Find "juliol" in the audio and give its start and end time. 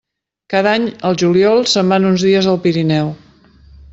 1.23-1.61